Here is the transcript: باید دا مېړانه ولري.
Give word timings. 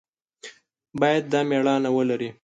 باید 0.99 1.23
دا 1.31 1.39
مېړانه 1.49 1.89
ولري. 1.95 2.29